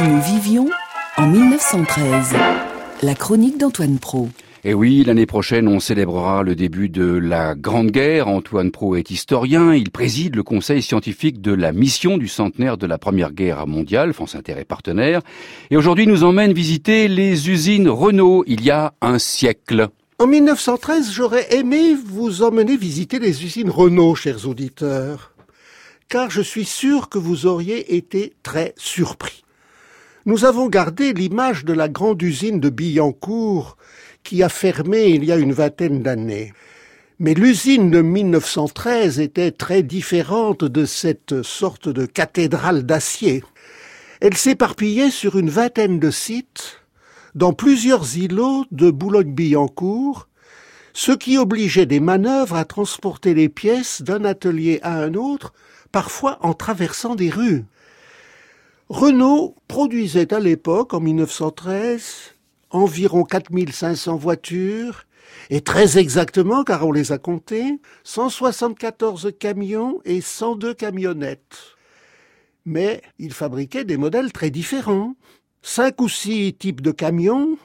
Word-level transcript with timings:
Si 0.00 0.08
nous 0.08 0.22
vivions 0.22 0.70
en 1.18 1.26
1913, 1.26 2.34
la 3.02 3.14
chronique 3.14 3.58
d'Antoine 3.58 3.98
Pro. 3.98 4.30
Et 4.64 4.72
oui, 4.72 5.04
l'année 5.04 5.26
prochaine, 5.26 5.68
on 5.68 5.78
célébrera 5.78 6.42
le 6.42 6.54
début 6.54 6.88
de 6.88 7.04
la 7.04 7.54
Grande 7.54 7.90
Guerre. 7.90 8.26
Antoine 8.26 8.70
Pro 8.70 8.96
est 8.96 9.10
historien. 9.10 9.74
Il 9.74 9.90
préside 9.90 10.36
le 10.36 10.42
conseil 10.42 10.80
scientifique 10.80 11.42
de 11.42 11.52
la 11.52 11.72
mission 11.72 12.16
du 12.16 12.28
centenaire 12.28 12.78
de 12.78 12.86
la 12.86 12.96
Première 12.96 13.32
Guerre 13.32 13.66
mondiale, 13.66 14.14
France 14.14 14.36
Inter 14.36 14.54
et 14.58 14.64
partenaire. 14.64 15.20
Et 15.70 15.76
aujourd'hui, 15.76 16.06
nous 16.06 16.24
emmène 16.24 16.54
visiter 16.54 17.06
les 17.06 17.50
usines 17.50 17.90
Renault 17.90 18.42
il 18.46 18.64
y 18.64 18.70
a 18.70 18.94
un 19.02 19.18
siècle. 19.18 19.88
En 20.18 20.26
1913, 20.26 21.12
j'aurais 21.12 21.54
aimé 21.54 21.94
vous 22.06 22.42
emmener 22.42 22.78
visiter 22.78 23.18
les 23.18 23.44
usines 23.44 23.68
Renault, 23.68 24.14
chers 24.14 24.48
auditeurs, 24.48 25.32
car 26.08 26.30
je 26.30 26.40
suis 26.40 26.64
sûr 26.64 27.10
que 27.10 27.18
vous 27.18 27.44
auriez 27.44 27.96
été 27.96 28.32
très 28.42 28.72
surpris. 28.78 29.42
Nous 30.26 30.44
avons 30.44 30.68
gardé 30.68 31.14
l'image 31.14 31.64
de 31.64 31.72
la 31.72 31.88
grande 31.88 32.20
usine 32.20 32.60
de 32.60 32.68
Billancourt 32.68 33.78
qui 34.22 34.42
a 34.42 34.50
fermé 34.50 35.06
il 35.06 35.24
y 35.24 35.32
a 35.32 35.36
une 35.36 35.54
vingtaine 35.54 36.02
d'années. 36.02 36.52
Mais 37.18 37.32
l'usine 37.32 37.90
de 37.90 38.02
1913 38.02 39.18
était 39.18 39.50
très 39.50 39.82
différente 39.82 40.62
de 40.62 40.84
cette 40.84 41.42
sorte 41.42 41.88
de 41.88 42.04
cathédrale 42.04 42.84
d'acier. 42.84 43.42
Elle 44.20 44.36
s'éparpillait 44.36 45.10
sur 45.10 45.38
une 45.38 45.48
vingtaine 45.48 45.98
de 45.98 46.10
sites, 46.10 46.82
dans 47.34 47.54
plusieurs 47.54 48.18
îlots 48.18 48.66
de 48.72 48.90
Boulogne-Billancourt, 48.90 50.28
ce 50.92 51.12
qui 51.12 51.38
obligeait 51.38 51.86
des 51.86 52.00
manœuvres 52.00 52.56
à 52.56 52.66
transporter 52.66 53.32
les 53.32 53.48
pièces 53.48 54.02
d'un 54.02 54.26
atelier 54.26 54.80
à 54.82 54.98
un 54.98 55.14
autre, 55.14 55.54
parfois 55.92 56.38
en 56.42 56.52
traversant 56.52 57.14
des 57.14 57.30
rues. 57.30 57.64
Renault 58.90 59.54
produisait 59.68 60.34
à 60.34 60.40
l'époque, 60.40 60.94
en 60.94 61.00
1913, 61.00 62.34
environ 62.70 63.22
4500 63.22 64.16
voitures, 64.16 65.06
et 65.48 65.60
très 65.60 65.96
exactement, 65.96 66.64
car 66.64 66.84
on 66.84 66.90
les 66.90 67.12
a 67.12 67.18
comptées, 67.18 67.78
174 68.02 69.30
camions 69.38 70.00
et 70.04 70.20
102 70.20 70.74
camionnettes. 70.74 71.76
Mais 72.64 73.00
il 73.20 73.32
fabriquait 73.32 73.84
des 73.84 73.96
modèles 73.96 74.32
très 74.32 74.50
différents. 74.50 75.14
Cinq 75.62 76.00
ou 76.00 76.08
six 76.08 76.52
types 76.54 76.80
de 76.80 76.90
camions 76.90 77.58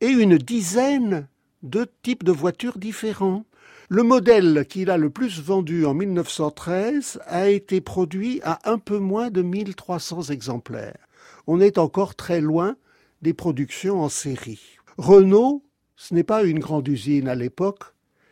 et 0.00 0.08
une 0.08 0.38
dizaine 0.38 1.28
de 1.62 1.86
types 2.02 2.24
de 2.24 2.32
voitures 2.32 2.78
différents. 2.78 3.44
Le 3.92 4.04
modèle 4.04 4.66
qu'il 4.68 4.88
a 4.88 4.96
le 4.96 5.10
plus 5.10 5.40
vendu 5.40 5.84
en 5.84 5.94
1913 5.94 7.22
a 7.26 7.48
été 7.48 7.80
produit 7.80 8.40
à 8.44 8.60
un 8.70 8.78
peu 8.78 8.98
moins 8.98 9.30
de 9.30 9.42
1300 9.42 10.30
exemplaires. 10.30 11.08
On 11.48 11.60
est 11.60 11.76
encore 11.76 12.14
très 12.14 12.40
loin 12.40 12.76
des 13.20 13.34
productions 13.34 14.00
en 14.00 14.08
série. 14.08 14.78
Renault, 14.96 15.64
ce 15.96 16.14
n'est 16.14 16.22
pas 16.22 16.44
une 16.44 16.60
grande 16.60 16.86
usine 16.86 17.26
à 17.26 17.34
l'époque, 17.34 17.82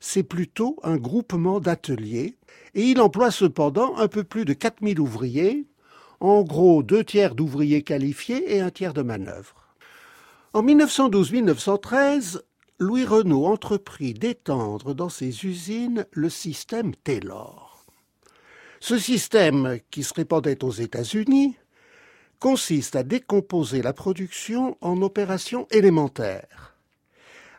c'est 0.00 0.24
plutôt 0.24 0.80
un 0.82 0.96
groupement 0.96 1.60
d'ateliers, 1.60 2.36
et 2.74 2.82
il 2.82 3.00
emploie 3.00 3.30
cependant 3.30 3.96
un 3.96 4.08
peu 4.08 4.24
plus 4.24 4.44
de 4.44 4.54
4000 4.54 4.98
ouvriers, 4.98 5.68
en 6.18 6.42
gros 6.42 6.82
deux 6.82 7.04
tiers 7.04 7.36
d'ouvriers 7.36 7.82
qualifiés 7.84 8.56
et 8.56 8.60
un 8.60 8.70
tiers 8.70 8.92
de 8.92 9.02
manœuvre. 9.02 9.54
En 10.52 10.64
1912-1913, 10.64 12.40
Louis 12.80 13.04
Renault 13.04 13.46
entreprit 13.46 14.14
d'étendre 14.14 14.94
dans 14.94 15.08
ses 15.08 15.46
usines 15.46 16.06
le 16.10 16.28
système 16.28 16.92
Taylor. 16.96 17.86
Ce 18.80 18.98
système, 18.98 19.78
qui 19.92 20.02
se 20.02 20.12
répandait 20.12 20.64
aux 20.64 20.72
États-Unis, 20.72 21.56
consiste 22.40 22.96
à 22.96 23.04
décomposer 23.04 23.80
la 23.80 23.92
production 23.92 24.76
en 24.80 25.00
opérations 25.02 25.68
élémentaires, 25.70 26.76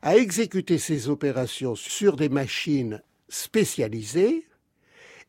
à 0.02 0.18
exécuter 0.18 0.80
ces 0.80 1.08
opérations 1.08 1.76
sur 1.76 2.18
des 2.18 2.30
machines 2.30 3.02
spécialisées 3.30 4.46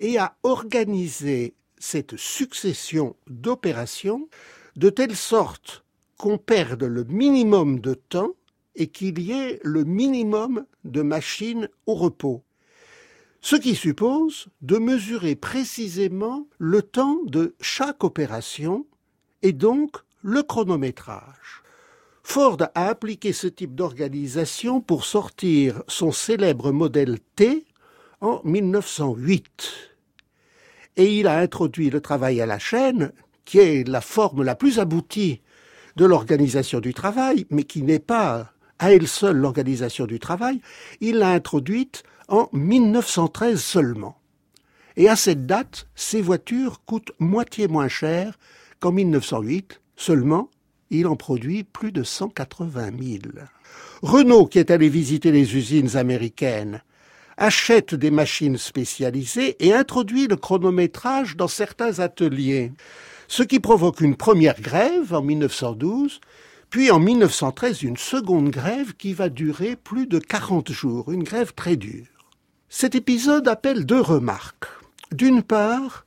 et 0.01 0.19
à 0.19 0.37
organiser 0.43 1.55
cette 1.79 2.17
succession 2.17 3.15
d'opérations 3.29 4.29
de 4.75 4.91
telle 4.91 5.15
sorte 5.15 5.85
qu'on 6.19 6.39
perde 6.39 6.83
le 6.83 7.05
minimum 7.05 7.79
de 7.79 7.95
temps 7.95 8.33
et 8.77 8.87
qu'il 8.89 9.19
y 9.19 9.33
ait 9.33 9.59
le 9.65 9.85
minimum 9.85 10.65
de 10.85 11.03
machines 11.03 11.69
au 11.87 11.95
repos. 11.95 12.45
Ce 13.41 13.57
qui 13.57 13.75
suppose 13.75 14.49
de 14.63 14.77
mesurer 14.77 15.35
précisément 15.35 16.47
le 16.59 16.83
temps 16.83 17.21
de 17.27 17.55
chaque 17.61 18.05
opération 18.05 18.87
et 19.43 19.53
donc 19.53 19.97
le 20.23 20.43
chronométrage. 20.43 21.63
Ford 22.23 22.59
a 22.75 22.89
appliqué 22.89 23.33
ce 23.33 23.47
type 23.47 23.77
d'organisation 23.77 24.81
pour 24.81 25.05
sortir 25.05 25.83
son 25.87 26.11
célèbre 26.11 26.73
modèle 26.73 27.21
T 27.37 27.65
en 28.21 28.41
1908. 28.43 29.93
Et 30.97 31.21
il 31.21 31.29
a 31.29 31.39
introduit 31.39 31.89
le 31.89 32.01
travail 32.01 32.41
à 32.41 32.47
la 32.47 32.59
chaîne, 32.59 33.13
qui 33.45 33.59
est 33.59 33.87
la 33.87 34.01
forme 34.01 34.43
la 34.43 34.57
plus 34.57 34.81
aboutie 34.81 35.41
de 35.95 36.05
l'organisation 36.05 36.81
du 36.81 36.93
travail, 36.95 37.47
mais 37.51 37.63
qui 37.63 37.83
n'est 37.83 38.01
pas 38.01 38.53
à 38.79 38.93
elle 38.93 39.09
seule 39.09 39.37
l'organisation 39.37 40.07
du 40.07 40.19
travail, 40.19 40.61
il 41.01 41.19
l'a 41.19 41.31
introduite 41.31 42.03
en 42.29 42.49
1913 42.53 43.61
seulement. 43.63 44.19
Et 44.97 45.09
à 45.09 45.17
cette 45.17 45.47
date, 45.47 45.89
ces 45.95 46.23
voitures 46.23 46.83
coûtent 46.85 47.13
moitié 47.19 47.69
moins 47.69 47.89
cher 47.89 48.39
qu'en 48.81 48.93
1908, 48.93 49.81
seulement, 49.97 50.51
il 50.91 51.07
en 51.07 51.17
produit 51.17 51.65
plus 51.65 51.93
de 51.93 52.03
180 52.03 52.91
000. 52.99 53.23
Renault, 54.03 54.47
qui 54.47 54.59
est 54.59 54.71
allé 54.71 54.89
visiter 54.89 55.33
les 55.33 55.57
usines 55.57 55.97
américaines, 55.97 56.83
achète 57.37 57.95
des 57.95 58.11
machines 58.11 58.57
spécialisées 58.57 59.57
et 59.65 59.75
introduit 59.75 60.27
le 60.27 60.37
chronométrage 60.37 61.37
dans 61.37 61.49
certains 61.49 61.99
ateliers, 61.99 62.73
ce 63.29 63.43
qui 63.43 63.61
provoque 63.61 64.01
une 64.01 64.17
première 64.17 64.61
grève 64.61 65.13
en 65.13 65.23
1912, 65.23 66.21
puis 66.77 66.91
en 66.91 66.99
1913 66.99 67.85
une 67.85 67.97
seconde 67.97 68.51
grève 68.51 68.93
qui 68.97 69.15
va 69.15 69.31
durer 69.31 69.77
plus 69.77 70.07
de 70.07 70.19
40 70.19 70.73
jours, 70.73 71.11
une 71.11 71.23
grève 71.23 71.55
très 71.55 71.77
dure. 71.77 72.05
Cet 72.69 72.95
épisode 72.95 73.49
appelle 73.49 73.87
deux 73.87 74.03
remarques. 74.03 74.67
D'une 75.11 75.43
part, 75.43 76.05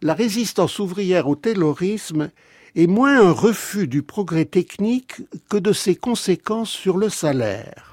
la 0.00 0.14
résistance 0.14 0.78
ouvrière 0.78 1.28
au 1.28 1.36
taylorisme 1.36 2.30
est 2.76 2.86
moins 2.86 3.20
un 3.20 3.30
refus 3.30 3.88
du 3.88 4.02
progrès 4.02 4.46
technique 4.46 5.20
que 5.50 5.58
de 5.58 5.74
ses 5.74 5.96
conséquences 5.96 6.70
sur 6.70 6.96
le 6.96 7.10
salaire. 7.10 7.92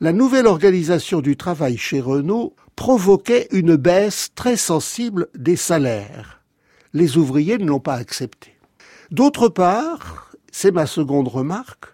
La 0.00 0.12
nouvelle 0.12 0.46
organisation 0.46 1.20
du 1.20 1.36
travail 1.36 1.76
chez 1.76 2.00
Renault 2.00 2.54
provoquait 2.76 3.48
une 3.50 3.74
baisse 3.74 4.30
très 4.36 4.56
sensible 4.56 5.26
des 5.34 5.56
salaires. 5.56 6.40
Les 6.92 7.16
ouvriers 7.16 7.58
ne 7.58 7.66
l'ont 7.66 7.80
pas 7.80 7.94
accepté. 7.94 8.54
D'autre 9.10 9.48
part, 9.48 10.33
c'est 10.56 10.70
ma 10.70 10.86
seconde 10.86 11.26
remarque, 11.26 11.86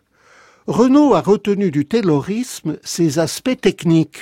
Renault 0.66 1.14
a 1.14 1.22
retenu 1.22 1.70
du 1.70 1.86
taylorisme 1.86 2.76
ses 2.84 3.18
aspects 3.18 3.58
techniques. 3.58 4.20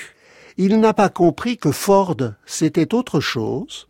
Il 0.57 0.79
n'a 0.79 0.95
pas 0.95 1.09
compris 1.09 1.59
que 1.59 1.73
Ford, 1.73 2.17
c'était 2.47 2.95
autre 2.95 3.19
chose, 3.19 3.89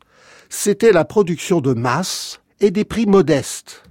c'était 0.49 0.91
la 0.91 1.05
production 1.05 1.61
de 1.61 1.75
masse 1.75 2.41
et 2.61 2.71
des 2.71 2.87
prix 2.87 3.05
modestes. 3.05 3.83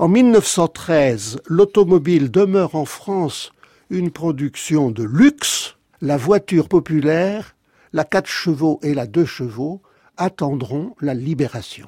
En 0.00 0.08
1913, 0.08 1.40
l'automobile 1.46 2.32
demeure 2.32 2.74
en 2.74 2.84
France 2.84 3.52
une 3.90 4.10
production 4.10 4.90
de 4.90 5.04
luxe. 5.04 5.76
La 6.00 6.16
voiture 6.16 6.68
populaire, 6.68 7.54
la 7.92 8.02
4 8.02 8.26
chevaux 8.26 8.80
et 8.82 8.92
la 8.92 9.06
2 9.06 9.24
chevaux 9.24 9.82
attendront 10.16 10.96
la 11.00 11.14
libération. 11.14 11.86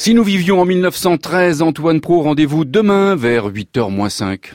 Si 0.00 0.14
nous 0.14 0.24
vivions 0.24 0.62
en 0.62 0.64
1913, 0.64 1.60
Antoine 1.60 2.00
Pro, 2.00 2.22
rendez-vous 2.22 2.64
demain 2.64 3.16
vers 3.16 3.50
8h 3.50 4.08
5. 4.08 4.54